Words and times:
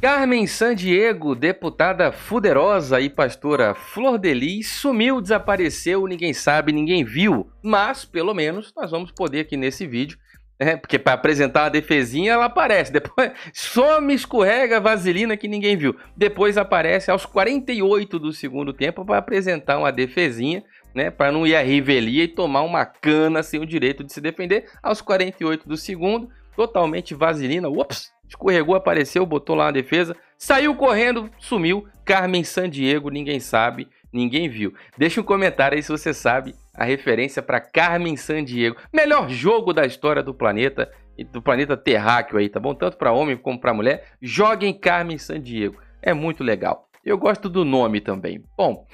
Carmen 0.00 0.46
Sandiego, 0.46 1.34
deputada 1.34 2.12
fuderosa 2.12 3.00
e 3.00 3.10
pastora 3.10 3.74
Flor 3.74 4.16
Delis, 4.16 4.70
sumiu, 4.70 5.20
desapareceu, 5.20 6.06
ninguém 6.06 6.32
sabe, 6.32 6.70
ninguém 6.70 7.02
viu. 7.02 7.50
Mas, 7.60 8.04
pelo 8.04 8.32
menos, 8.32 8.72
nós 8.76 8.92
vamos 8.92 9.10
poder 9.10 9.40
aqui 9.40 9.56
nesse 9.56 9.88
vídeo, 9.88 10.16
né, 10.60 10.76
porque 10.76 11.00
para 11.00 11.14
apresentar 11.14 11.64
uma 11.64 11.70
defesinha 11.70 12.34
ela 12.34 12.44
aparece, 12.44 12.92
depois 12.92 13.32
some, 13.52 14.14
escorrega, 14.14 14.80
vaselina 14.80 15.36
que 15.36 15.48
ninguém 15.48 15.76
viu. 15.76 15.96
Depois 16.16 16.56
aparece 16.56 17.10
aos 17.10 17.26
48 17.26 18.20
do 18.20 18.32
segundo 18.32 18.72
tempo 18.72 19.04
para 19.04 19.18
apresentar 19.18 19.78
uma 19.78 19.90
defesinha, 19.90 20.62
né, 20.94 21.10
para 21.10 21.32
não 21.32 21.44
ir 21.44 21.56
à 21.56 21.60
revelia 21.60 22.22
e 22.22 22.28
tomar 22.28 22.62
uma 22.62 22.86
cana 22.86 23.42
sem 23.42 23.60
o 23.60 23.66
direito 23.66 24.04
de 24.04 24.12
se 24.12 24.20
defender. 24.20 24.70
Aos 24.80 25.00
48 25.00 25.68
do 25.68 25.76
segundo, 25.76 26.28
totalmente 26.54 27.14
vaselina, 27.14 27.68
ups, 27.68 28.12
escorregou, 28.28 28.74
apareceu, 28.74 29.24
botou 29.24 29.56
lá 29.56 29.66
uma 29.66 29.72
defesa, 29.72 30.16
saiu 30.36 30.74
correndo, 30.76 31.30
sumiu. 31.38 31.86
Carmen 32.04 32.42
Sandiego, 32.42 33.10
ninguém 33.10 33.38
sabe, 33.38 33.88
ninguém 34.12 34.48
viu. 34.48 34.72
Deixa 34.96 35.20
um 35.20 35.24
comentário 35.24 35.76
aí 35.76 35.82
se 35.82 35.90
você 35.90 36.14
sabe 36.14 36.54
a 36.74 36.84
referência 36.84 37.42
para 37.42 37.60
Carmen 37.60 38.16
Sandiego. 38.16 38.76
Melhor 38.92 39.28
jogo 39.28 39.72
da 39.72 39.84
história 39.84 40.22
do 40.22 40.32
planeta, 40.32 40.90
do 41.30 41.42
planeta 41.42 41.76
terráqueo 41.76 42.38
aí, 42.38 42.48
tá 42.48 42.58
bom? 42.58 42.74
Tanto 42.74 42.96
para 42.96 43.12
homem 43.12 43.36
como 43.36 43.60
para 43.60 43.74
mulher. 43.74 44.12
Joguem 44.22 44.72
Carmen 44.72 45.18
Sandiego. 45.18 45.78
É 46.00 46.14
muito 46.14 46.42
legal. 46.42 46.88
Eu 47.04 47.18
gosto 47.18 47.48
do 47.48 47.64
nome 47.64 48.00
também. 48.00 48.42
Bom, 48.56 48.86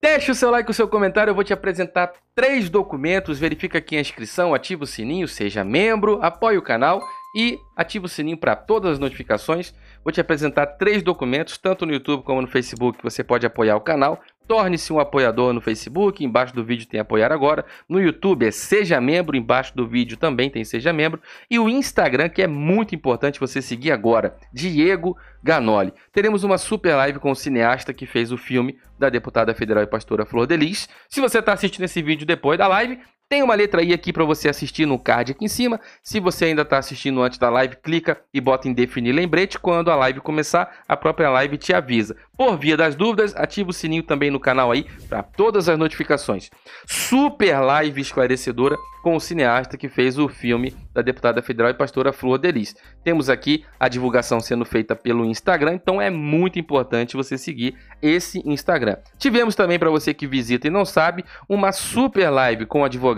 Deixe 0.00 0.30
o 0.30 0.34
seu 0.34 0.48
like 0.48 0.70
e 0.70 0.72
o 0.72 0.74
seu 0.74 0.86
comentário, 0.86 1.32
eu 1.32 1.34
vou 1.34 1.42
te 1.42 1.52
apresentar 1.52 2.12
três 2.32 2.70
documentos, 2.70 3.40
verifica 3.40 3.78
aqui 3.78 3.96
a 3.96 4.00
inscrição, 4.00 4.54
ativa 4.54 4.84
o 4.84 4.86
sininho, 4.86 5.26
seja 5.26 5.64
membro, 5.64 6.20
apoie 6.22 6.56
o 6.56 6.62
canal 6.62 7.02
e 7.34 7.58
ativa 7.76 8.06
o 8.06 8.08
sininho 8.08 8.36
para 8.36 8.56
todas 8.56 8.92
as 8.92 8.98
notificações. 8.98 9.74
Vou 10.02 10.12
te 10.12 10.20
apresentar 10.20 10.66
três 10.66 11.02
documentos, 11.02 11.58
tanto 11.58 11.84
no 11.84 11.92
YouTube 11.92 12.22
como 12.22 12.40
no 12.40 12.48
Facebook, 12.48 12.98
que 12.98 13.04
você 13.04 13.22
pode 13.22 13.46
apoiar 13.46 13.76
o 13.76 13.80
canal. 13.80 14.20
Torne-se 14.46 14.90
um 14.94 14.98
apoiador 14.98 15.52
no 15.52 15.60
Facebook, 15.60 16.24
embaixo 16.24 16.54
do 16.54 16.64
vídeo 16.64 16.88
tem 16.88 16.98
apoiar 16.98 17.30
agora. 17.30 17.66
No 17.86 18.00
YouTube 18.00 18.46
é 18.46 18.50
seja 18.50 18.98
membro, 18.98 19.36
embaixo 19.36 19.76
do 19.76 19.86
vídeo 19.86 20.16
também 20.16 20.48
tem 20.48 20.64
seja 20.64 20.90
membro. 20.90 21.20
E 21.50 21.58
o 21.58 21.68
Instagram, 21.68 22.30
que 22.30 22.42
é 22.42 22.46
muito 22.46 22.94
importante 22.94 23.38
você 23.38 23.60
seguir 23.60 23.92
agora, 23.92 24.36
Diego 24.50 25.16
Ganoli. 25.42 25.92
Teremos 26.12 26.44
uma 26.44 26.56
super 26.56 26.94
live 26.94 27.18
com 27.18 27.30
o 27.30 27.36
cineasta 27.36 27.92
que 27.92 28.06
fez 28.06 28.32
o 28.32 28.38
filme 28.38 28.78
da 28.98 29.10
deputada 29.10 29.54
federal 29.54 29.84
e 29.84 29.86
pastora 29.86 30.24
Flor 30.24 30.46
Delis. 30.46 30.88
Se 31.10 31.20
você 31.20 31.40
está 31.40 31.52
assistindo 31.52 31.84
esse 31.84 32.00
vídeo 32.00 32.26
depois 32.26 32.56
da 32.56 32.66
live, 32.66 32.98
tem 33.28 33.42
uma 33.42 33.54
letra 33.54 33.82
I 33.82 33.92
aqui 33.92 34.10
para 34.10 34.24
você 34.24 34.48
assistir 34.48 34.86
no 34.86 34.98
card 34.98 35.32
aqui 35.32 35.44
em 35.44 35.48
cima. 35.48 35.78
Se 36.02 36.18
você 36.18 36.46
ainda 36.46 36.62
está 36.62 36.78
assistindo 36.78 37.22
antes 37.22 37.38
da 37.38 37.50
live, 37.50 37.76
clica 37.76 38.18
e 38.32 38.40
bota 38.40 38.68
em 38.68 38.72
definir 38.72 39.12
lembrete. 39.12 39.58
Quando 39.58 39.90
a 39.90 39.96
live 39.96 40.20
começar, 40.20 40.82
a 40.88 40.96
própria 40.96 41.28
live 41.28 41.58
te 41.58 41.74
avisa. 41.74 42.16
Por 42.36 42.56
via 42.56 42.76
das 42.76 42.96
dúvidas, 42.96 43.36
ativa 43.36 43.68
o 43.68 43.72
sininho 43.72 44.02
também 44.02 44.30
no 44.30 44.40
canal 44.40 44.70
aí 44.72 44.86
para 45.08 45.22
todas 45.22 45.68
as 45.68 45.78
notificações. 45.78 46.48
Super 46.86 47.60
live 47.60 48.00
esclarecedora 48.00 48.76
com 49.02 49.14
o 49.14 49.20
cineasta 49.20 49.76
que 49.76 49.88
fez 49.88 50.18
o 50.18 50.28
filme 50.28 50.74
da 50.92 51.02
deputada 51.02 51.42
federal 51.42 51.70
e 51.70 51.74
pastora 51.74 52.12
Flor 52.12 52.38
Delis. 52.38 52.74
Temos 53.04 53.28
aqui 53.28 53.64
a 53.78 53.88
divulgação 53.88 54.40
sendo 54.40 54.64
feita 54.64 54.96
pelo 54.96 55.24
Instagram, 55.24 55.74
então 55.74 56.00
é 56.00 56.10
muito 56.10 56.58
importante 56.58 57.16
você 57.16 57.38
seguir 57.38 57.76
esse 58.02 58.42
Instagram. 58.44 58.96
Tivemos 59.16 59.54
também 59.54 59.78
para 59.78 59.90
você 59.90 60.12
que 60.12 60.26
visita 60.26 60.66
e 60.66 60.70
não 60.70 60.84
sabe, 60.84 61.24
uma 61.48 61.72
super 61.72 62.28
live 62.30 62.66
com 62.66 62.80
o 62.80 62.84
advogado 62.84 63.17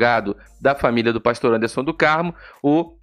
da 0.61 0.75
família 0.75 1.13
do 1.13 1.21
pastor 1.21 1.55
Anderson 1.55 1.85
do 1.85 1.95
Carmo, 1.95 2.35
o 2.63 2.95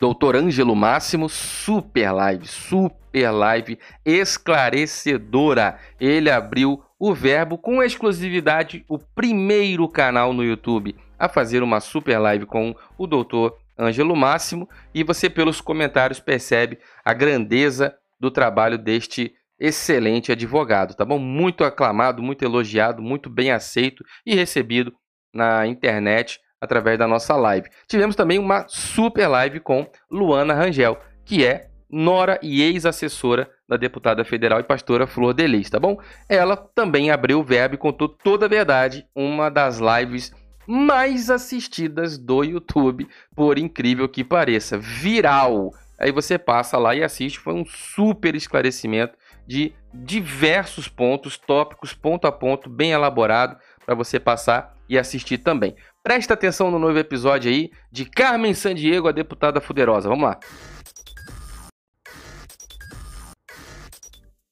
Doutor 0.00 0.34
Ângelo 0.34 0.74
Máximo, 0.74 1.28
super 1.28 2.10
live, 2.10 2.46
super 2.46 3.30
live 3.30 3.78
esclarecedora. 4.04 5.78
Ele 6.00 6.30
abriu 6.30 6.82
o 6.98 7.14
Verbo 7.14 7.56
com 7.56 7.82
exclusividade, 7.82 8.84
o 8.88 8.98
primeiro 8.98 9.88
canal 9.88 10.32
no 10.32 10.42
YouTube 10.44 10.96
a 11.18 11.28
fazer 11.28 11.62
uma 11.62 11.80
super 11.80 12.18
live 12.18 12.44
com 12.44 12.74
o 12.98 13.06
doutor 13.06 13.56
Ângelo 13.78 14.16
Máximo 14.16 14.68
e 14.92 15.02
você 15.04 15.30
pelos 15.30 15.60
comentários 15.60 16.20
percebe 16.20 16.78
a 17.04 17.14
grandeza 17.14 17.94
do 18.18 18.30
trabalho 18.30 18.76
deste 18.76 19.32
excelente 19.58 20.32
advogado, 20.32 20.94
tá 20.94 21.04
bom? 21.04 21.18
Muito 21.18 21.64
aclamado, 21.64 22.22
muito 22.22 22.44
elogiado, 22.44 23.00
muito 23.00 23.30
bem 23.30 23.52
aceito 23.52 24.04
e 24.26 24.34
recebido 24.34 24.92
na 25.34 25.66
internet 25.66 26.40
através 26.60 26.98
da 26.98 27.06
nossa 27.06 27.36
live. 27.36 27.68
Tivemos 27.86 28.16
também 28.16 28.38
uma 28.38 28.64
super 28.68 29.26
live 29.28 29.60
com 29.60 29.86
Luana 30.10 30.54
Rangel, 30.54 30.98
que 31.24 31.44
é 31.44 31.68
nora 31.90 32.38
e 32.42 32.62
ex-assessora 32.62 33.48
da 33.68 33.76
deputada 33.76 34.24
federal 34.24 34.60
e 34.60 34.64
pastora 34.64 35.06
Flor 35.06 35.32
Delis, 35.32 35.70
tá 35.70 35.78
bom? 35.78 35.98
Ela 36.28 36.56
também 36.56 37.10
abriu 37.10 37.40
o 37.40 37.44
verbo 37.44 37.74
e 37.74 37.78
contou 37.78 38.08
toda 38.08 38.46
a 38.46 38.48
verdade, 38.48 39.06
uma 39.14 39.50
das 39.50 39.78
lives 39.78 40.32
mais 40.66 41.30
assistidas 41.30 42.18
do 42.18 42.42
YouTube, 42.42 43.06
por 43.34 43.58
incrível 43.58 44.08
que 44.08 44.24
pareça. 44.24 44.78
Viral. 44.78 45.70
Aí 45.98 46.10
você 46.10 46.38
passa 46.38 46.78
lá 46.78 46.94
e 46.94 47.04
assiste. 47.04 47.38
Foi 47.38 47.54
um 47.54 47.64
super 47.64 48.34
esclarecimento 48.34 49.16
de 49.46 49.74
diversos 49.92 50.88
pontos, 50.88 51.36
tópicos, 51.36 51.92
ponto 51.92 52.26
a 52.26 52.32
ponto, 52.32 52.68
bem 52.68 52.92
elaborado, 52.92 53.56
para 53.84 53.94
você 53.94 54.18
passar 54.18 54.73
e 54.88 54.98
assistir 54.98 55.38
também. 55.38 55.74
Presta 56.02 56.34
atenção 56.34 56.70
no 56.70 56.78
novo 56.78 56.98
episódio 56.98 57.50
aí 57.50 57.70
de 57.90 58.04
Carmen 58.04 58.54
Sandiego, 58.54 59.08
a 59.08 59.12
deputada 59.12 59.60
fuderosa. 59.60 60.08
Vamos 60.08 60.24
lá. 60.24 60.38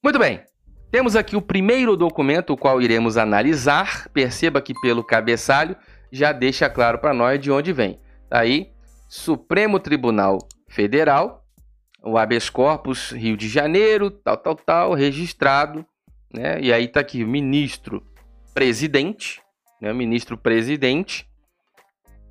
Muito 0.03 0.19
bem. 0.19 0.41
Temos 0.91 1.15
aqui 1.15 1.35
o 1.35 1.41
primeiro 1.41 1.95
documento, 1.95 2.53
o 2.53 2.57
qual 2.57 2.81
iremos 2.81 3.17
analisar. 3.17 4.09
Perceba 4.09 4.61
que 4.61 4.73
pelo 4.81 5.03
cabeçalho 5.03 5.75
já 6.11 6.31
deixa 6.31 6.69
claro 6.69 6.99
para 6.99 7.13
nós 7.13 7.39
de 7.39 7.51
onde 7.51 7.73
vem. 7.73 7.99
Tá 8.29 8.39
aí, 8.39 8.71
Supremo 9.09 9.79
Tribunal 9.79 10.39
Federal, 10.67 11.43
o 12.03 12.17
habeas 12.17 12.49
corpus 12.49 13.11
Rio 13.11 13.37
de 13.37 13.47
Janeiro, 13.47 14.11
tal, 14.11 14.37
tal, 14.37 14.55
tal, 14.55 14.93
registrado, 14.93 15.85
né? 16.33 16.59
E 16.59 16.73
aí 16.73 16.87
tá 16.87 16.99
aqui 16.99 17.23
o 17.23 17.27
ministro 17.27 18.03
presidente, 18.53 19.41
né? 19.83 19.91
O 19.91 19.95
ministro 19.95 20.37
presidente. 20.37 21.27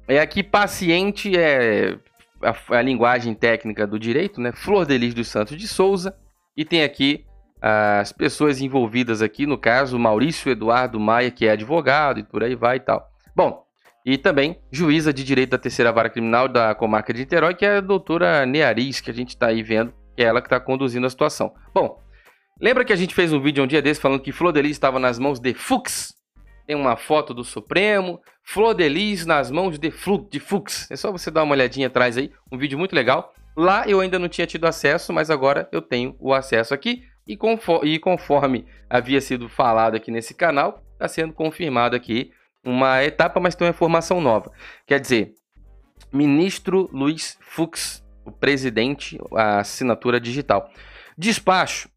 É 0.08 0.18
aqui 0.18 0.42
paciente 0.42 1.36
é 1.38 1.98
a, 2.42 2.78
a, 2.78 2.82
linguagem 2.82 3.34
técnica 3.34 3.86
do 3.86 3.98
direito, 3.98 4.40
né? 4.40 4.52
Flor 4.52 4.86
Delis 4.86 5.12
dos 5.12 5.28
Santos 5.28 5.58
de 5.58 5.68
Souza 5.68 6.16
e 6.56 6.64
tem 6.64 6.82
aqui 6.82 7.26
as 7.60 8.10
pessoas 8.10 8.60
envolvidas 8.60 9.22
aqui, 9.22 9.46
no 9.46 9.56
caso, 9.56 9.96
Maurício 9.98 10.50
Eduardo 10.50 10.98
Maia, 10.98 11.30
que 11.30 11.46
é 11.46 11.52
advogado 11.52 12.18
e 12.18 12.24
por 12.24 12.42
aí 12.42 12.56
vai 12.56 12.78
e 12.78 12.80
tal. 12.80 13.06
Bom, 13.36 13.64
e 14.04 14.18
também 14.18 14.58
juíza 14.72 15.12
de 15.12 15.22
direito 15.22 15.50
da 15.50 15.58
terceira 15.58 15.92
vara 15.92 16.10
criminal 16.10 16.48
da 16.48 16.74
comarca 16.74 17.12
de 17.12 17.20
Niterói, 17.20 17.54
que 17.54 17.64
é 17.64 17.76
a 17.76 17.80
doutora 17.80 18.44
Neariz, 18.46 19.00
que 19.00 19.10
a 19.10 19.14
gente 19.14 19.28
está 19.28 19.48
aí 19.48 19.62
vendo, 19.62 19.92
que 20.16 20.24
é 20.24 20.26
ela 20.26 20.40
que 20.40 20.46
está 20.46 20.58
conduzindo 20.58 21.06
a 21.06 21.10
situação. 21.10 21.54
Bom, 21.72 22.00
lembra 22.60 22.84
que 22.84 22.92
a 22.92 22.96
gente 22.96 23.14
fez 23.14 23.32
um 23.32 23.40
vídeo 23.40 23.62
um 23.62 23.66
dia 23.66 23.80
desse 23.80 24.00
falando 24.00 24.22
que 24.22 24.32
Flor 24.32 24.52
Delis 24.52 24.72
estava 24.72 24.98
nas 24.98 25.18
mãos 25.20 25.38
de 25.38 25.54
Fux? 25.54 26.21
Tem 26.72 26.80
uma 26.80 26.96
foto 26.96 27.34
do 27.34 27.44
Supremo, 27.44 28.18
Flor 28.42 28.72
Delis 28.72 29.26
nas 29.26 29.50
mãos 29.50 29.78
de, 29.78 29.90
Flu, 29.90 30.26
de 30.30 30.40
Fux. 30.40 30.90
É 30.90 30.96
só 30.96 31.12
você 31.12 31.30
dar 31.30 31.42
uma 31.42 31.52
olhadinha 31.52 31.88
atrás 31.88 32.16
aí, 32.16 32.32
um 32.50 32.56
vídeo 32.56 32.78
muito 32.78 32.94
legal. 32.94 33.34
Lá 33.54 33.86
eu 33.86 34.00
ainda 34.00 34.18
não 34.18 34.26
tinha 34.26 34.46
tido 34.46 34.66
acesso, 34.66 35.12
mas 35.12 35.28
agora 35.28 35.68
eu 35.70 35.82
tenho 35.82 36.16
o 36.18 36.32
acesso 36.32 36.72
aqui. 36.72 37.04
E 37.26 37.36
conforme, 37.36 37.90
e 37.90 37.98
conforme 37.98 38.64
havia 38.88 39.20
sido 39.20 39.50
falado 39.50 39.96
aqui 39.96 40.10
nesse 40.10 40.32
canal, 40.32 40.82
está 40.94 41.06
sendo 41.06 41.34
confirmado 41.34 41.94
aqui 41.94 42.32
uma 42.64 43.04
etapa, 43.04 43.38
mas 43.38 43.54
tem 43.54 43.66
uma 43.66 43.74
informação 43.74 44.18
nova. 44.18 44.50
Quer 44.86 44.98
dizer, 44.98 45.34
ministro 46.10 46.88
Luiz 46.90 47.36
Fux, 47.42 48.02
o 48.24 48.32
presidente, 48.32 49.18
a 49.36 49.58
assinatura 49.58 50.18
digital. 50.18 50.70
Despacho. 51.18 51.90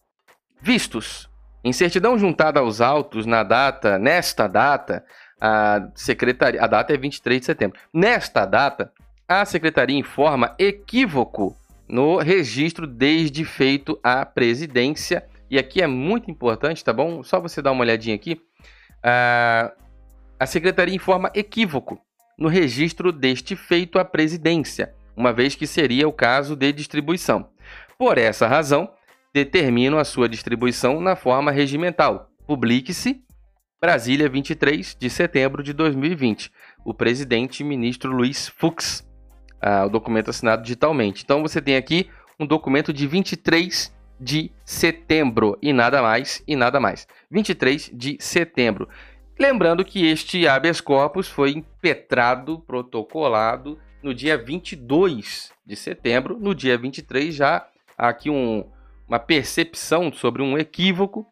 Vistos. 0.62 1.30
Em 1.65 1.73
certidão 1.73 2.15
juntada 2.15 2.59
aos 2.59 2.79
autos 2.79 3.25
na 3.25 3.41
data, 3.41 3.97
nesta 3.97 4.45
data, 4.45 5.03
a 5.41 5.89
secretaria, 5.95 6.63
a 6.63 6.67
data 6.67 6.94
é 6.94 6.97
23 6.97 7.39
de 7.39 7.45
setembro. 7.47 7.79
Nesta 7.91 8.45
data, 8.45 8.94
a 9.27 9.44
secretaria 9.45 9.97
informa 9.97 10.53
equívoco 10.59 11.57
no 11.89 12.17
registro 12.17 12.85
desde 12.85 13.44
feito 13.44 14.00
à 14.03 14.23
presidência. 14.23 15.25
E 15.50 15.57
aqui 15.57 15.81
é 15.81 15.88
muito 15.88 16.29
importante, 16.29 16.83
tá 16.83 16.94
bom? 16.94 17.23
Só 17.23 17.39
você 17.39 17.63
dar 17.63 17.71
uma 17.71 17.81
olhadinha 17.81 18.13
aqui. 18.13 18.33
Uh, 19.03 19.73
a 20.39 20.45
secretaria 20.45 20.94
informa 20.94 21.31
equívoco 21.33 22.00
no 22.38 22.47
registro 22.47 23.12
deste 23.12 23.56
feito 23.56 23.97
à 23.97 24.06
presidência, 24.06 24.94
uma 25.17 25.33
vez 25.33 25.56
que 25.56 25.65
seria 25.65 26.07
o 26.07 26.13
caso 26.13 26.56
de 26.56 26.71
distribuição. 26.71 27.50
Por 27.97 28.19
essa 28.19 28.45
razão, 28.45 28.88
determino 29.36 29.98
a 29.98 30.06
sua 30.06 30.30
distribuição 30.30 31.02
na 31.02 31.14
forma 31.14 31.52
regimental. 31.52 32.30
Publique-se 32.48 33.22
Brasília, 33.82 34.30
23 34.30 34.96
de 34.98 35.10
setembro 35.10 35.62
de 35.62 35.74
2020. 35.74 36.50
O 36.86 36.94
presidente 36.94 37.62
ministro 37.62 38.16
Luiz 38.16 38.48
Fux. 38.48 39.06
Ah, 39.62 39.88
o 39.88 39.90
documento 39.90 40.30
assinado 40.30 40.62
digitalmente. 40.62 41.24
Então 41.26 41.42
você 41.42 41.62
tem 41.62 41.76
aqui 41.76 42.10
um 42.40 42.48
documento 42.48 42.94
de 42.94 43.06
23 43.06 43.94
de 44.18 44.54
setembro 44.64 45.58
e 45.62 45.74
nada 45.74 46.02
mais 46.02 46.42
e 46.48 46.56
nada 46.56 46.80
mais. 46.80 47.06
23 47.30 47.92
de 47.94 48.16
setembro. 48.22 48.88
Lembrando 49.38 49.84
que 49.84 50.08
este 50.08 50.48
habeas 50.48 50.80
corpus 50.80 51.28
foi 51.28 51.52
impetrado, 51.52 52.60
protocolado 52.60 53.78
no 54.02 54.14
dia 54.14 54.38
22 54.38 55.52
de 55.66 55.76
setembro. 55.76 56.40
No 56.40 56.56
dia 56.56 56.78
23 56.78 57.36
já 57.36 57.68
aqui 57.98 58.30
um, 58.30 58.64
uma 59.07 59.19
percepção 59.19 60.12
sobre 60.12 60.42
um 60.42 60.57
equívoco, 60.57 61.25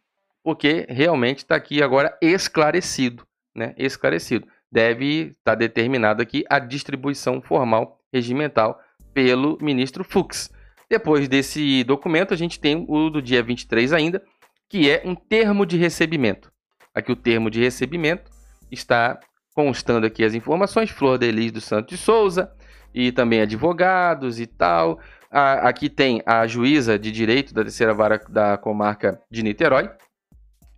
porque 0.43 0.85
realmente 0.89 1.39
está 1.39 1.55
aqui 1.55 1.81
agora 1.81 2.17
esclarecido, 2.21 3.25
né? 3.55 3.73
Esclarecido. 3.77 4.47
Deve 4.71 5.27
estar 5.27 5.51
tá 5.51 5.55
determinado 5.55 6.21
aqui 6.21 6.43
a 6.49 6.59
distribuição 6.59 7.41
formal 7.41 7.99
regimental 8.11 8.79
pelo 9.13 9.57
ministro 9.61 10.03
Fux. 10.03 10.51
Depois 10.89 11.27
desse 11.27 11.83
documento, 11.83 12.33
a 12.33 12.37
gente 12.37 12.59
tem 12.59 12.85
o 12.87 13.09
do 13.09 13.21
dia 13.21 13.41
23 13.41 13.93
ainda, 13.93 14.23
que 14.69 14.89
é 14.89 15.01
um 15.05 15.15
termo 15.15 15.65
de 15.65 15.77
recebimento. 15.77 16.51
Aqui 16.93 17.11
o 17.11 17.15
termo 17.15 17.49
de 17.49 17.59
recebimento 17.59 18.29
está 18.71 19.19
constando 19.53 20.05
aqui 20.05 20.23
as 20.23 20.33
informações, 20.33 20.89
Flor 20.89 21.17
de 21.17 21.27
Elis 21.27 21.51
dos 21.51 21.63
Santos 21.63 21.97
de 21.97 22.03
Souza, 22.03 22.51
e 22.93 23.11
também 23.11 23.41
advogados 23.41 24.39
e 24.39 24.45
tal. 24.45 24.99
Aqui 25.33 25.89
tem 25.89 26.21
a 26.25 26.45
juíza 26.45 26.97
de 26.99 27.11
direito 27.11 27.53
da 27.53 27.63
terceira 27.63 27.93
vara 27.93 28.21
da 28.29 28.57
comarca 28.57 29.19
de 29.31 29.41
Niterói 29.41 29.89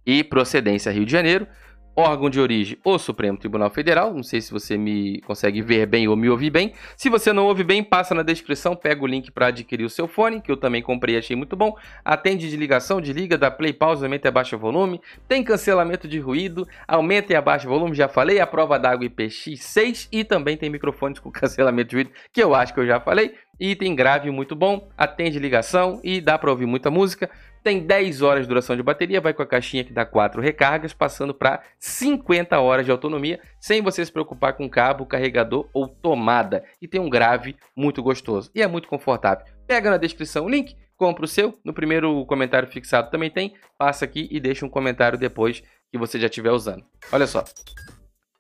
e 0.05 0.23
procedência 0.23 0.91
Rio 0.91 1.05
de 1.05 1.11
Janeiro, 1.11 1.47
órgão 1.95 2.29
de 2.29 2.39
origem, 2.39 2.77
o 2.83 2.99
Supremo 2.99 3.37
Tribunal 3.37 3.69
Federal. 3.69 4.13
Não 4.13 4.23
sei 4.23 4.41
se 4.41 4.51
você 4.51 4.77
me 4.77 5.21
consegue 5.21 5.61
ver 5.61 5.85
bem 5.85 6.07
ou 6.07 6.15
me 6.15 6.29
ouvir 6.29 6.49
bem. 6.49 6.73
Se 6.97 7.09
você 7.09 7.31
não 7.31 7.45
ouve 7.45 7.63
bem, 7.63 7.83
passa 7.83 8.13
na 8.13 8.21
descrição, 8.21 8.75
pega 8.75 9.01
o 9.01 9.07
link 9.07 9.31
para 9.31 9.47
adquirir 9.47 9.85
o 9.85 9.89
seu 9.89 10.07
fone, 10.07 10.41
que 10.41 10.51
eu 10.51 10.57
também 10.57 10.81
comprei 10.81 11.15
e 11.15 11.17
achei 11.17 11.35
muito 11.35 11.55
bom. 11.55 11.75
Atende 12.03 12.49
de 12.49 12.57
ligação, 12.57 12.99
desliga, 12.99 13.37
dá 13.37 13.49
play, 13.49 13.71
pausa, 13.71 14.05
aumenta 14.05 14.27
e 14.27 14.29
abaixa 14.29 14.55
o 14.55 14.59
volume. 14.59 14.99
Tem 15.27 15.43
cancelamento 15.43 16.07
de 16.07 16.19
ruído, 16.19 16.67
aumenta 16.87 17.31
e 17.31 17.35
abaixa 17.35 17.65
o 17.67 17.69
volume, 17.69 17.95
já 17.95 18.09
falei. 18.09 18.39
A 18.39 18.47
prova 18.47 18.77
d'água 18.77 19.07
IPX6 19.07 20.09
e 20.11 20.23
também 20.23 20.57
tem 20.57 20.69
microfones 20.69 21.19
com 21.19 21.31
cancelamento 21.31 21.89
de 21.89 21.95
ruído, 21.95 22.11
que 22.33 22.43
eu 22.43 22.53
acho 22.53 22.73
que 22.73 22.79
eu 22.79 22.85
já 22.85 22.99
falei. 22.99 23.33
E 23.59 23.75
tem 23.75 23.95
grave 23.95 24.29
muito 24.31 24.55
bom, 24.55 24.89
atende 24.97 25.39
ligação 25.39 25.99
e 26.03 26.19
dá 26.19 26.37
para 26.37 26.51
ouvir 26.51 26.65
muita 26.65 26.91
música. 26.91 27.29
Tem 27.63 27.79
10 27.79 28.21
horas 28.21 28.43
de 28.43 28.47
duração 28.47 28.75
de 28.75 28.83
bateria, 28.83 29.19
vai 29.19 29.33
com 29.33 29.41
a 29.41 29.45
caixinha 29.45 29.83
que 29.83 29.91
dá 29.91 30.05
4 30.05 30.39
recargas, 30.39 30.93
passando 30.93 31.33
para 31.33 31.63
50 31.79 32.59
horas 32.59 32.85
de 32.85 32.91
autonomia, 32.91 33.39
sem 33.59 33.81
você 33.81 34.05
se 34.05 34.11
preocupar 34.11 34.53
com 34.53 34.69
cabo, 34.69 35.05
carregador 35.05 35.67
ou 35.73 35.87
tomada. 35.87 36.63
E 36.81 36.87
tem 36.87 37.01
um 37.01 37.09
grave 37.09 37.55
muito 37.75 38.03
gostoso 38.03 38.51
e 38.53 38.61
é 38.61 38.67
muito 38.67 38.87
confortável. 38.87 39.45
Pega 39.65 39.89
na 39.89 39.97
descrição 39.97 40.45
o 40.45 40.49
link, 40.49 40.75
compra 40.95 41.25
o 41.25 41.27
seu. 41.27 41.57
No 41.63 41.73
primeiro 41.73 42.23
comentário 42.25 42.69
fixado 42.69 43.09
também 43.09 43.31
tem. 43.31 43.55
Passa 43.77 44.05
aqui 44.05 44.27
e 44.29 44.39
deixa 44.39 44.65
um 44.65 44.69
comentário 44.69 45.17
depois 45.17 45.63
que 45.91 45.97
você 45.97 46.19
já 46.19 46.27
estiver 46.27 46.51
usando. 46.51 46.85
Olha 47.11 47.25
só. 47.25 47.43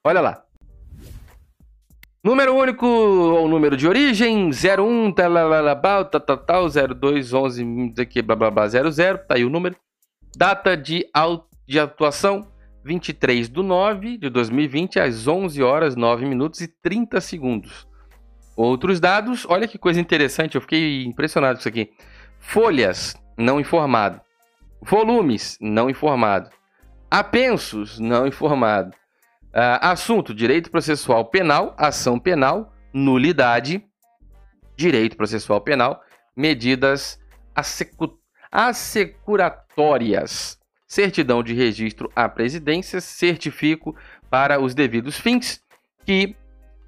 Olha 0.03 0.21
lá. 0.21 0.45
Número 2.25 2.55
único 2.55 2.87
ou 2.87 3.47
número 3.47 3.77
de 3.77 3.87
origem, 3.87 4.49
01, 4.49 5.11
tal, 5.11 6.05
tal, 6.09 6.21
tal, 6.21 6.37
tal, 6.39 6.67
02, 6.67 7.31
11, 7.31 7.93
aqui, 7.99 8.19
blá, 8.19 8.35
blá, 8.35 8.49
blá, 8.49 8.67
00, 8.67 9.19
tá 9.27 9.35
aí 9.35 9.45
o 9.45 9.49
número. 9.51 9.75
Data 10.35 10.75
de, 10.75 11.05
de 11.67 11.79
atuação, 11.79 12.47
23 12.83 13.47
de 13.47 13.61
9 13.61 14.17
de 14.17 14.31
2020, 14.31 14.99
às 14.99 15.27
11 15.27 15.61
horas, 15.61 15.95
9 15.95 16.25
minutos 16.25 16.61
e 16.61 16.67
30 16.67 17.21
segundos. 17.21 17.87
Outros 18.57 18.99
dados, 18.99 19.45
olha 19.47 19.67
que 19.67 19.77
coisa 19.77 20.01
interessante, 20.01 20.55
eu 20.55 20.61
fiquei 20.61 21.05
impressionado 21.05 21.57
com 21.57 21.59
isso 21.59 21.69
aqui. 21.69 21.91
Folhas, 22.39 23.15
não 23.37 23.59
informado. 23.59 24.19
Volumes, 24.81 25.59
não 25.61 25.91
informado. 25.91 26.49
Apensos, 27.11 27.99
não 27.99 28.25
informado. 28.25 28.95
Uh, 29.55 29.79
assunto: 29.79 30.33
direito 30.33 30.69
processual 30.69 31.23
penal, 31.23 31.73
ação 31.77 32.19
penal, 32.19 32.75
nulidade, 32.93 33.81
direito 34.75 35.15
processual 35.15 35.61
penal, 35.61 36.01
medidas 36.35 37.17
assecu 37.55 38.19
assecuratórias, 38.51 40.59
certidão 40.85 41.41
de 41.41 41.53
registro 41.53 42.11
à 42.13 42.27
presidência, 42.27 42.99
certifico 42.99 43.95
para 44.29 44.59
os 44.59 44.75
devidos 44.75 45.17
fins 45.17 45.63
que 46.05 46.35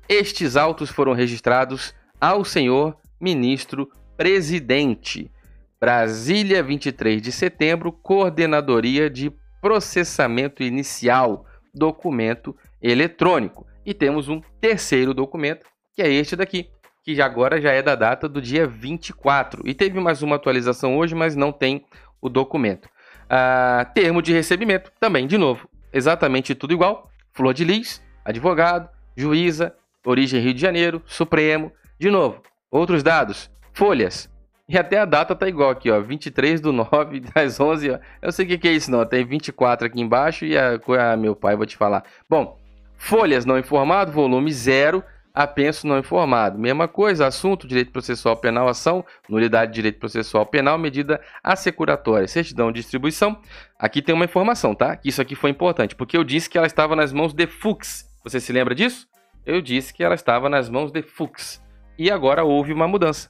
estes 0.10 0.58
autos 0.58 0.90
foram 0.90 1.14
registrados 1.14 1.96
ao 2.20 2.44
senhor 2.44 2.98
ministro 3.20 3.90
presidente. 4.18 5.32
Brasília, 5.80 6.62
23 6.62 7.22
de 7.22 7.32
setembro, 7.32 7.94
Coordenadoria 7.94 9.10
de 9.10 9.32
Processamento 9.62 10.64
Inicial 10.64 11.47
documento 11.78 12.56
eletrônico. 12.82 13.66
E 13.86 13.94
temos 13.94 14.28
um 14.28 14.42
terceiro 14.60 15.14
documento, 15.14 15.66
que 15.96 16.02
é 16.02 16.12
este 16.12 16.36
daqui, 16.36 16.70
que 17.04 17.22
agora 17.22 17.62
já 17.62 17.72
é 17.72 17.82
da 17.82 17.96
data 17.96 18.28
do 18.28 18.42
dia 18.42 18.68
24. 18.68 19.62
E 19.66 19.74
teve 19.74 20.00
mais 20.00 20.22
uma 20.22 20.36
atualização 20.36 20.98
hoje, 20.98 21.16
mas 21.16 21.36
não 21.36 21.52
tem 21.52 21.86
o 22.22 22.28
documento. 22.28 22.90
Ah, 23.30 23.90
termo 23.94 24.22
de 24.22 24.34
recebimento, 24.34 24.92
também, 25.00 25.28
de 25.28 25.38
novo, 25.38 25.70
exatamente 25.94 26.56
tudo 26.56 26.74
igual. 26.74 27.10
Flor 27.34 27.54
de 27.54 27.64
Lis, 27.64 28.02
advogado, 28.26 28.90
juíza, 29.16 29.74
origem 30.06 30.42
Rio 30.42 30.54
de 30.54 30.62
Janeiro, 30.62 31.02
Supremo. 31.06 31.72
De 32.00 32.10
novo, 32.12 32.42
outros 32.70 33.04
dados, 33.04 33.50
folhas, 33.74 34.30
e 34.70 34.78
até 34.78 35.00
a 35.00 35.06
data 35.06 35.34
tá 35.34 35.48
igual 35.48 35.70
aqui, 35.70 35.90
ó. 35.90 36.02
23 36.02 36.60
do 36.60 36.74
9 36.74 37.22
das 37.34 37.60
11. 37.60 37.92
Ó. 37.92 38.00
Eu 38.22 38.32
sei 38.32 38.46
o 38.46 38.48
que, 38.50 38.58
que 38.58 38.68
é 38.68 38.74
isso, 38.74 38.92
não. 38.92 39.06
Tem 39.06 39.26
24 39.26 39.88
aqui 39.88 40.02
embaixo 40.02 40.46
e 40.46 40.58
a, 40.58 40.80
a 41.14 41.16
meu 41.16 41.36
pai, 41.36 41.56
vou 41.56 41.66
te 41.66 41.78
falar. 41.78 42.04
Bom, 42.30 42.60
folhas 42.98 43.46
não 43.46 43.58
informado, 43.58 44.12
volume 44.12 44.52
0. 44.52 45.02
Apenso 45.34 45.86
não 45.86 46.00
informado. 46.00 46.58
Mesma 46.58 46.88
coisa, 46.88 47.28
assunto, 47.28 47.68
direito 47.68 47.92
processual 47.92 48.36
penal, 48.36 48.68
ação, 48.68 49.06
nulidade 49.30 49.72
de 49.72 49.76
direito 49.76 50.00
processual 50.00 50.48
penal, 50.48 50.80
medida 50.80 51.22
assecuratória, 51.44 52.28
certidão 52.28 52.72
de 52.72 52.82
distribuição. 52.82 53.40
Aqui 53.78 54.02
tem 54.02 54.16
uma 54.16 54.26
informação, 54.26 54.74
tá? 54.74 54.98
Que 54.98 55.10
isso 55.10 55.22
aqui 55.22 55.36
foi 55.36 55.52
importante, 55.52 55.96
porque 55.96 56.18
eu 56.18 56.24
disse 56.24 56.50
que 56.50 56.58
ela 56.58 56.66
estava 56.66 56.96
nas 56.96 57.14
mãos 57.14 57.34
de 57.34 57.46
Fux. 57.46 58.10
Você 58.24 58.40
se 58.40 58.52
lembra 58.52 58.74
disso? 58.74 59.08
Eu 59.46 59.62
disse 59.62 59.94
que 59.94 60.04
ela 60.04 60.16
estava 60.16 60.50
nas 60.50 60.70
mãos 60.70 60.92
de 60.92 61.04
Fux. 61.04 61.64
E 62.00 62.10
agora 62.10 62.44
houve 62.44 62.74
uma 62.74 62.88
mudança. 62.88 63.30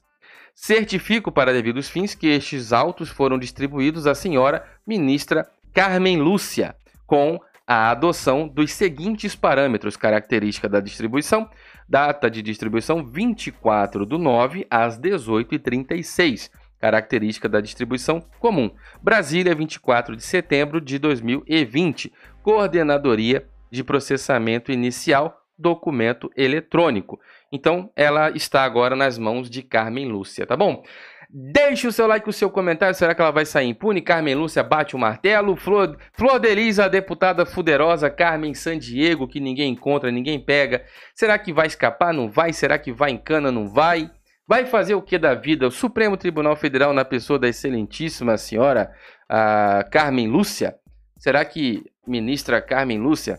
Certifico 0.59 1.31
para 1.31 1.54
devidos 1.54 1.88
fins 1.88 2.15
que 2.15 2.25
estes 2.25 2.74
autos 2.74 3.09
foram 3.09 3.38
distribuídos 3.38 4.07
à 4.07 4.15
senhora 4.15 4.66
ministra 4.87 5.47
Carmen 5.71 6.18
Lúcia, 6.18 6.76
com 7.06 7.40
a 7.66 7.92
adoção 7.92 8.47
dos 8.47 8.73
seguintes 8.73 9.35
parâmetros: 9.35 9.95
característica 9.95 10.68
da 10.68 10.80
distribuição, 10.80 11.47
data 11.87 12.28
de 12.28 12.42
distribuição 12.42 13.06
24 13.06 14.04
do 14.04 14.18
9 14.18 14.66
às 14.68 14.99
18h36. 14.99 16.49
Característica 16.80 17.47
da 17.47 17.61
distribuição 17.61 18.19
comum. 18.40 18.71
Brasília, 18.99 19.54
24 19.54 20.16
de 20.16 20.23
setembro 20.23 20.81
de 20.81 20.97
2020. 20.97 22.11
Coordenadoria 22.42 23.47
de 23.69 23.83
processamento 23.83 24.71
inicial, 24.71 25.40
documento 25.57 26.31
eletrônico. 26.35 27.19
Então, 27.52 27.92
ela 27.95 28.30
está 28.31 28.64
agora 28.64 28.95
nas 28.95 29.18
mãos 29.18 29.49
de 29.49 29.61
Carmen 29.64 30.07
Lúcia, 30.07 30.45
tá 30.45 30.56
bom? 30.56 30.83
Deixe 31.30 31.87
o 31.87 31.92
seu 31.92 32.07
like, 32.07 32.30
o 32.30 32.33
seu 32.33 32.49
comentário. 32.49 32.95
Será 32.95 33.14
que 33.14 33.21
ela 33.21 33.31
vai 33.31 33.45
sair 33.45 33.68
impune? 33.68 34.02
Carmen 34.02 34.35
Lúcia 34.35 34.64
bate 34.64 34.95
o 34.95 34.99
martelo. 34.99 35.57
Flor, 35.57 35.97
Flor 36.14 36.40
Delisa, 36.40 36.85
a 36.85 36.87
deputada 36.87 37.45
fuderosa. 37.45 38.09
Carmen 38.09 38.54
Sandiego, 38.54 39.28
que 39.28 39.40
ninguém 39.40 39.73
encontra, 39.73 40.09
ninguém 40.09 40.40
pega. 40.40 40.85
Será 41.14 41.37
que 41.37 41.52
vai 41.52 41.68
escapar? 41.68 42.14
Não 42.14 42.30
vai? 42.30 42.54
Será 42.54 42.78
que 42.78 42.94
vai 42.94 43.11
em 43.11 43.18
cana? 43.18 43.52
Não 43.52 43.68
vai? 43.68 44.09
Vai 44.47 44.66
fazer 44.66 44.95
o 44.95 45.02
que 45.02 45.18
da 45.18 45.35
vida? 45.35 45.68
O 45.68 45.71
Supremo 45.71 46.16
Tribunal 46.16 46.56
Federal, 46.56 46.94
na 46.94 47.04
pessoa 47.04 47.37
da 47.37 47.49
excelentíssima 47.49 48.37
senhora 48.37 48.90
a 49.28 49.83
Carmen 49.92 50.30
Lúcia? 50.30 50.76
Será 51.18 51.44
que 51.44 51.83
ministra 52.07 52.61
Carmen 52.61 52.99
Lúcia 52.99 53.37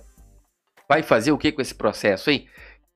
vai 0.88 1.02
fazer 1.02 1.33
o 1.33 1.38
que 1.38 1.52
com 1.52 1.61
esse 1.61 1.75
processo, 1.75 2.30
hein? 2.30 2.49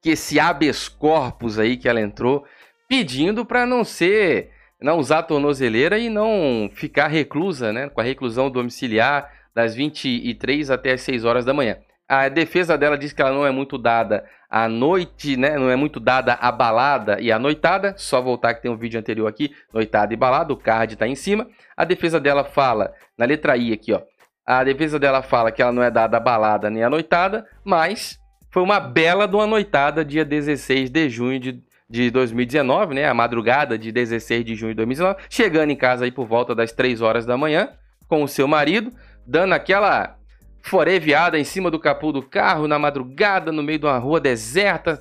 que 0.03 0.11
esse 0.11 0.41
habeas 0.41 0.89
corpus 0.89 1.59
aí 1.59 1.77
que 1.77 1.89
ela 1.89 2.01
entrou, 2.01 2.45
pedindo 2.89 3.47
para 3.47 3.65
não 3.65 3.85
ser, 3.85 4.51
não 4.81 4.99
usar 4.99 5.21
a 5.21 5.23
tornozeleira 5.23 5.97
e 5.97 6.11
não 6.11 6.69
ficar 6.75 7.07
reclusa, 7.07 7.73
né, 7.73 7.89
com 7.89 8.01
a 8.01 8.05
reclusão 8.05 8.51
domiciliar 8.51 9.31
das 9.55 9.75
23 9.77 10.71
até 10.71 10.93
as 10.93 11.03
6 11.03 11.25
horas 11.25 11.45
da 11.45 11.55
manhã. 11.55 11.79
A 12.09 12.29
defesa 12.29 12.77
dela 12.77 12.99
diz 12.99 13.13
que 13.13 13.23
ela 13.23 13.33
não 13.33 13.47
é 13.47 13.51
muito 13.51 13.79
dada 13.79 14.29
à 14.51 14.69
noite, 14.69 15.35
né? 15.35 15.57
Não 15.57 15.71
é 15.71 15.77
muito 15.77 15.99
dada 15.99 16.35
à 16.35 16.53
balada 16.53 17.19
e 17.19 17.33
à 17.33 17.39
noitada. 17.39 17.95
Só 17.97 18.21
voltar 18.21 18.53
que 18.53 18.61
tem 18.61 18.71
um 18.71 18.77
vídeo 18.77 19.01
anterior 19.01 19.27
aqui, 19.27 19.51
noitada 19.73 20.13
e 20.13 20.17
balada, 20.17 20.53
o 20.53 20.57
card 20.57 20.93
está 20.93 21.07
em 21.07 21.15
cima. 21.15 21.49
A 21.75 21.87
defesa 21.87 22.21
dela 22.21 22.45
fala, 22.45 22.93
na 23.17 23.25
letra 23.25 23.57
I 23.57 23.73
aqui, 23.73 23.95
ó. 23.95 24.03
A 24.45 24.65
defesa 24.65 24.99
dela 24.99 25.23
fala 25.23 25.53
que 25.53 25.63
ela 25.63 25.73
não 25.73 25.83
é 25.83 25.91
dada 25.91 26.19
balada 26.19 26.69
nem 26.69 26.83
à 26.83 26.91
noitada, 26.91 27.47
mas 27.65 28.19
foi 28.51 28.63
uma 28.63 28.81
bela 28.81 29.27
de 29.27 29.37
uma 29.37 29.47
noitada, 29.47 30.05
dia 30.05 30.25
16 30.25 30.91
de 30.91 31.09
junho 31.09 31.39
de 31.39 31.63
de 31.93 32.11
2019, 32.11 32.95
né? 32.95 33.07
A 33.07 33.13
madrugada 33.13 33.77
de 33.77 33.93
16 33.93 34.47
de 34.47 34.55
junho 34.55 34.73
de 34.73 34.77
2019, 34.77 35.25
chegando 35.29 35.71
em 35.71 35.77
casa 35.77 36.07
aí 36.07 36.11
por 36.11 36.27
volta 36.27 36.55
das 36.55 36.73
3 36.73 37.03
horas 37.03 37.27
da 37.27 37.37
manhã 37.37 37.69
com 38.09 38.23
o 38.23 38.29
seu 38.29 38.49
marido, 38.49 38.91
dando 39.27 39.53
aquela 39.53 40.17
foreviada 40.63 41.39
em 41.39 41.45
cima 41.45 41.71
do 41.71 41.79
capô 41.79 42.11
do 42.11 42.23
carro 42.23 42.67
na 42.67 42.79
madrugada, 42.79 43.53
no 43.53 43.63
meio 43.63 43.79
de 43.79 43.85
uma 43.85 43.99
rua 43.99 44.19
deserta, 44.19 44.99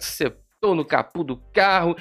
tô 0.62 0.76
no 0.76 0.86
capô 0.86 1.24
do 1.24 1.38
carro, 1.52 1.98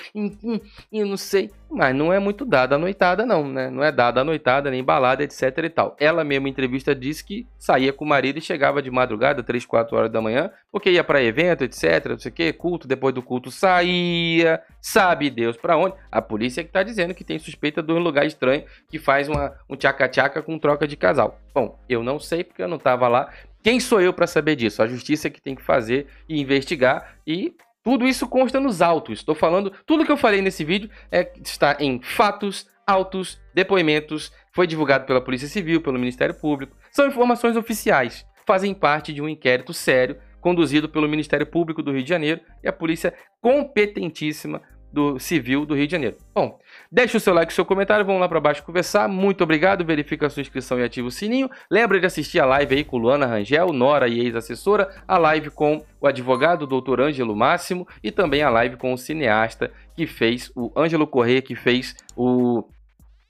e 0.93 1.02
não 1.02 1.17
sei. 1.17 1.50
Mas 1.71 1.95
não 1.95 2.12
é 2.12 2.19
muito 2.19 2.45
dada 2.45 2.75
a 2.75 2.79
noitada, 2.79 3.25
não, 3.25 3.49
né? 3.49 3.71
Não 3.71 3.83
é 3.83 3.90
dada 3.90 4.21
a 4.21 4.25
noitada, 4.25 4.71
nem 4.71 4.85
balada, 4.85 5.25
etc 5.25 5.57
e 5.64 5.71
tal. 5.71 5.97
Ela 5.99 6.23
mesma 6.23 6.49
em 6.49 6.50
entrevista 6.50 6.95
disse 6.95 7.25
que 7.25 7.47
saía 7.59 7.93
com 7.93 8.05
o 8.05 8.09
marido 8.09 8.38
e 8.38 8.43
chegava 8.43 8.83
de 8.83 8.90
madrugada, 8.90 9.43
3, 9.43 9.64
4 9.64 9.97
horas 9.97 10.12
da 10.12 10.21
manhã, 10.21 10.50
porque 10.71 10.90
ia 10.90 11.02
para 11.02 11.23
evento, 11.23 11.64
etc, 11.64 12.07
não 12.11 12.19
sei 12.19 12.31
o 12.31 12.35
que, 12.35 12.52
culto, 12.52 12.87
depois 12.87 13.14
do 13.14 13.23
culto 13.23 13.50
saía, 13.50 14.61
sabe 14.81 15.31
Deus 15.31 15.57
para 15.57 15.76
onde. 15.76 15.95
A 16.11 16.21
polícia 16.21 16.62
que 16.62 16.71
tá 16.71 16.83
dizendo 16.83 17.14
que 17.14 17.25
tem 17.25 17.38
suspeita 17.38 17.83
de 17.83 17.93
um 17.93 17.99
lugar 17.99 18.26
estranho 18.26 18.64
que 18.90 18.99
faz 18.99 19.29
uma, 19.29 19.55
um 19.71 19.76
tchaca-tchaca 19.76 20.43
com 20.43 20.59
troca 20.59 20.87
de 20.87 20.97
casal. 20.97 21.40
Bom, 21.55 21.79
eu 21.88 22.02
não 22.02 22.19
sei 22.19 22.45
porque 22.45 22.62
eu 22.62 22.69
não 22.69 22.79
tava 22.79 23.09
lá. 23.09 23.31
Quem 23.62 23.79
sou 23.79 24.00
eu 24.00 24.12
para 24.12 24.26
saber 24.26 24.57
disso? 24.57 24.83
A 24.83 24.87
justiça 24.87 25.29
é 25.29 25.31
que 25.31 25.40
tem 25.40 25.55
que 25.55 25.62
fazer 25.62 26.09
e 26.29 26.40
investigar 26.40 27.17
e 27.26 27.55
tudo 27.83 28.07
isso 28.07 28.29
consta 28.29 28.61
nos 28.61 28.83
autos. 28.83 29.21
Estou 29.21 29.35
falando, 29.35 29.73
tudo 29.87 30.05
que 30.05 30.13
eu 30.13 30.17
falei 30.17 30.43
nesse 30.43 30.65
vídeo 30.65 30.91
é, 31.11 31.33
está 31.43 31.77
em 31.81 32.01
fatos, 32.01 32.69
autos, 32.87 33.41
depoimentos, 33.55 34.33
foi 34.53 34.67
divulgado 34.67 35.07
pela 35.07 35.21
Polícia 35.21 35.49
Civil, 35.49 35.81
pelo 35.81 35.99
Ministério 35.99 36.35
Público. 36.35 36.77
São 36.91 37.07
informações 37.07 37.57
oficiais, 37.57 38.27
fazem 38.47 38.75
parte 38.75 39.13
de 39.13 39.23
um 39.23 39.29
inquérito 39.29 39.73
sério 39.73 40.17
conduzido 40.41 40.89
pelo 40.89 41.09
Ministério 41.09 41.47
Público 41.47 41.83
do 41.83 41.93
Rio 41.93 42.03
de 42.03 42.09
Janeiro 42.09 42.41
e 42.63 42.69
a 42.69 42.73
polícia 42.73 43.15
competentíssima 43.41 44.63
do 44.93 45.19
Civil 45.19 45.65
do 45.65 45.75
Rio 45.75 45.87
de 45.87 45.93
Janeiro. 45.93 46.17
Bom, 46.35 46.59
deixe 46.91 47.17
o 47.17 47.21
seu 47.21 47.33
like 47.33 47.53
e 47.53 47.55
seu 47.55 47.65
comentário, 47.65 48.05
vamos 48.05 48.21
lá 48.21 48.29
para 48.29 48.41
baixo 48.41 48.63
conversar. 48.63 49.09
Muito 49.09 49.45
obrigado, 49.45 49.85
verifica 49.85 50.27
a 50.27 50.31
sua 50.31 50.41
inscrição 50.41 50.79
e 50.79 50.85
ativa 50.85 51.07
o 51.07 51.11
sininho. 51.11 51.51
Lembra 51.71 52.01
de 52.01 52.07
assistir 52.07 52.41
a 52.41 52.47
live 52.47 52.75
aí 52.75 52.85
com 52.85 52.99
Luana 52.99 53.27
Rangel, 53.27 53.73
Nora 53.73 54.09
e 54.09 54.21
ex-assessora, 54.21 54.91
a 55.07 55.19
live 55.19 55.51
com 55.51 55.85
o 56.01 56.07
advogado 56.07 56.67
Dr. 56.67 57.01
Ângelo 57.01 57.37
Máximo 57.37 57.87
e 58.03 58.11
também 58.11 58.43
a 58.43 58.51
live 58.51 58.77
com 58.77 58.93
o 58.93 58.99
cineasta 58.99 59.71
que 59.95 60.07
fez, 60.07 60.51
o 60.57 60.73
Ângelo 60.77 61.07
Correia, 61.07 61.43
que 61.43 61.55
fez 61.55 61.95
o 62.17 62.65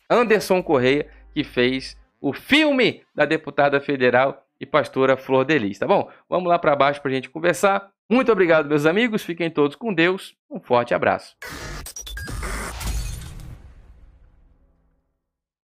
Anderson 0.09 0.63
Correia, 0.63 1.07
que 1.35 1.45
fez 1.45 1.97
o 2.21 2.33
filme 2.33 3.03
da 3.15 3.25
deputada 3.25 3.81
federal 3.81 4.45
e 4.61 4.67
pastora 4.67 5.17
Flor 5.17 5.45
Delis, 5.45 5.79
tá 5.79 5.87
bom? 5.87 6.11
Vamos 6.29 6.49
lá 6.49 6.59
para 6.59 6.77
baixo 6.77 7.01
para 7.01 7.11
a 7.11 7.15
gente 7.15 7.31
conversar. 7.31 7.91
Muito 8.11 8.33
obrigado, 8.33 8.69
meus 8.69 8.87
amigos. 8.87 9.23
Fiquem 9.23 9.49
todos 9.49 9.77
com 9.77 9.95
Deus. 9.95 10.35
Um 10.51 10.59
forte 10.59 10.93
abraço. 10.93 11.37